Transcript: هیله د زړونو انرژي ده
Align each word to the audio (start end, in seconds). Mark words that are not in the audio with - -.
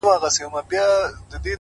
هیله 0.03 0.11
د 0.23 0.27
زړونو 0.35 0.59
انرژي 0.59 1.37
ده 1.43 1.49